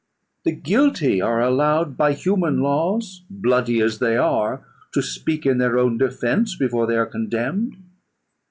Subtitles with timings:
[0.45, 5.77] The guilty are allowed, by human laws, bloody as they are, to speak in their
[5.77, 7.77] own defence before they are condemned.